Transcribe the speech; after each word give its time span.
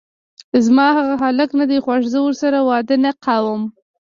زما 0.65 0.87
هغه 0.97 1.15
هلک 1.23 1.49
ندی 1.59 1.79
خوښ، 1.85 2.01
زه 2.13 2.19
ورسره 2.23 2.59
واده 2.69 2.95
نکوم! 3.05 3.61